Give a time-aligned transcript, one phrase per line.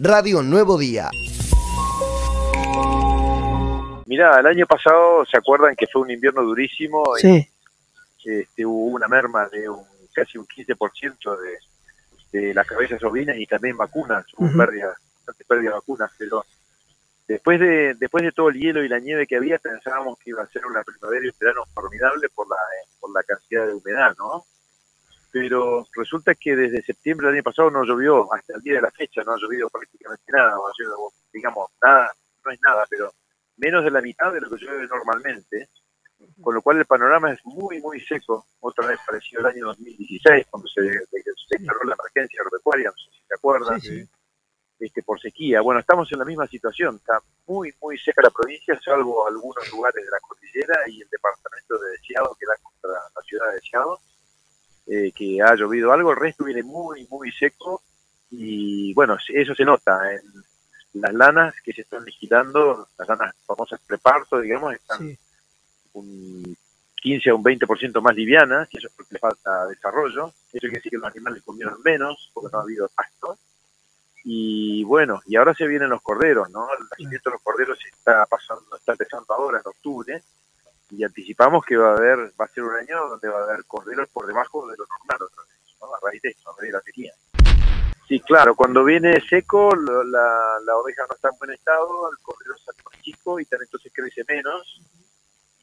[0.00, 1.10] Radio Nuevo Día.
[4.06, 7.02] Mirá, el año pasado, ¿se acuerdan que fue un invierno durísimo?
[7.16, 7.48] Sí.
[8.24, 13.46] Este, hubo una merma de un, casi un 15% de, de las cabezas ovinas y
[13.46, 14.58] también vacunas, hubo Ujú.
[14.58, 16.44] pérdida, bastante pérdida de vacunas, pero
[17.26, 20.42] después de después de todo el hielo y la nieve que había, pensábamos que iba
[20.42, 22.56] a ser una primavera y un verano formidable por la,
[23.00, 24.44] por la cantidad de humedad, ¿no?
[25.30, 28.90] Pero resulta que desde septiembre del año pasado no llovió, hasta el día de la
[28.90, 30.86] fecha no ha llovido prácticamente nada, o sea,
[31.32, 32.10] digamos, nada,
[32.44, 33.12] no es nada, pero
[33.58, 35.68] menos de la mitad de lo que llueve normalmente,
[36.40, 40.46] con lo cual el panorama es muy, muy seco, otra vez parecido al año 2016,
[40.50, 44.08] cuando se, se declaró la emergencia agropecuaria, no sé si se acuerdan, Sí, sí.
[44.80, 45.60] este, por sequía.
[45.60, 50.04] Bueno, estamos en la misma situación, está muy, muy seca la provincia, salvo algunos lugares
[50.04, 54.00] de la cordillera y el departamento de Deseado, que da contra la ciudad de Deseado,
[54.88, 57.82] eh, que ha llovido algo, el resto viene muy, muy seco
[58.30, 63.80] y bueno, eso se nota en las lanas que se están vigilando, las lanas famosas
[63.86, 65.18] preparto, digamos, están Sí.
[65.92, 66.56] un
[67.00, 70.28] 15 a un 20% más livianas, y eso es porque le falta desarrollo.
[70.52, 73.38] Eso quiere decir que los animales comieron menos, porque no ha habido pasto.
[74.24, 76.66] Y bueno, y ahora se vienen los corderos, ¿no?
[76.78, 80.22] El nacimiento de los corderos está pasando, está empezando ahora en octubre,
[80.90, 83.64] y anticipamos que va a haber, va a ser un año donde va a haber
[83.66, 85.94] corderos por debajo de lo normal otra vez, ¿no?
[85.94, 87.12] A raíz de eso, a raíz de la sequía.
[88.08, 92.16] Sí, claro, cuando viene seco, lo- la, la oveja no está en buen estado, el
[92.22, 94.80] cordero sale más chico y también entonces crece menos.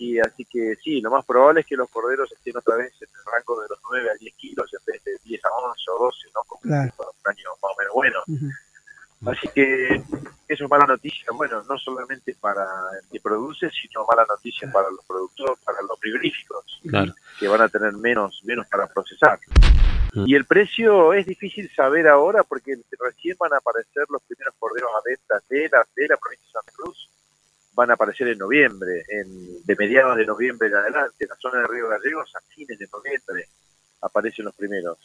[0.00, 3.08] Y así que sí, lo más probable es que los corderos estén otra vez en
[3.08, 6.04] el rango de los 9 a 10 kilos en vez de 10 a 11 o
[6.04, 6.42] 12, ¿no?
[6.44, 6.92] Como Claro.
[6.98, 8.20] un año más o menos bueno.
[9.26, 9.96] Así que
[10.46, 12.64] eso es mala noticia, bueno, no solamente para
[13.02, 17.12] el que produce, sino mala noticia para los productores, para los frigoríficos Claro.
[17.38, 19.38] que van a tener menos menos para procesar.
[20.14, 24.90] Y el precio es difícil saber ahora porque recién van a aparecer los primeros corderos
[24.96, 27.10] a venta de la, de la provincia de Santa Cruz.
[27.74, 31.60] Van a aparecer en noviembre, en, de mediados de noviembre en adelante, en la zona
[31.60, 33.46] de Río Gallegos, a fines de noviembre
[34.00, 34.98] aparecen los primeros.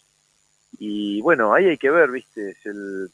[0.80, 3.09] Y bueno, ahí hay que ver, viste, es el,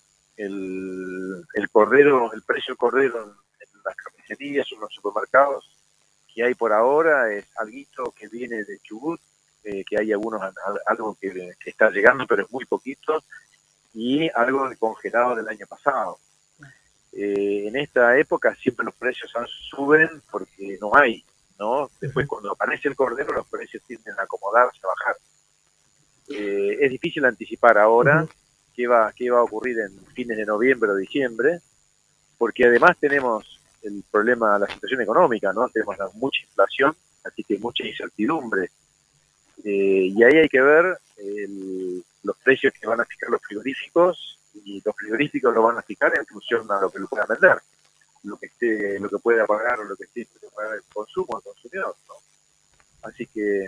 [0.46, 5.76] el, el cordero, el precio del cordero en, en las carnicerías o en los supermercados
[6.34, 9.20] que hay por ahora es algo que viene de Chubut,
[9.64, 10.54] eh, que hay algunos al-
[10.86, 13.24] algo que, que está llegando, pero es muy poquito,
[13.94, 16.20] y algo de congelado del año pasado.
[17.12, 19.32] Eh, en esta época siempre los precios
[19.72, 21.26] suben porque no hay,
[21.58, 21.90] ¿no?
[22.00, 25.16] Después cuando aparece el cordero los precios tienden a acomodarse, a bajar.
[26.30, 28.28] Eh, es difícil anticipar ahora
[28.80, 31.60] Qué va qué va a ocurrir en fines de noviembre o diciembre,
[32.38, 35.68] porque además tenemos el problema, la situación económica, ¿no?
[35.68, 36.96] Tenemos mucha inflación,
[37.26, 38.72] así que mucha incertidumbre.
[39.66, 44.40] Eh, y ahí hay que ver el- los precios que van a fijar los frigoríficos
[44.64, 47.58] y los frigoríficos lo van a fijar en función a lo que lo puedan vender,
[48.24, 50.26] lo que esté, lo que pueda pagar o lo que esté
[50.56, 52.14] pagar el consumo, el consumidor, ¿no?
[53.02, 53.68] Así que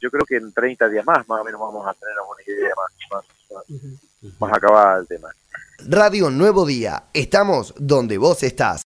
[0.00, 2.74] yo creo que en 30 días más, más o menos vamos a tener alguna idea
[3.10, 3.26] más,
[3.68, 4.32] más, Ujú.
[4.40, 5.28] más acabada del tema.
[5.88, 7.04] Radio Nuevo Día.
[7.12, 8.74] Estamos donde vos estás.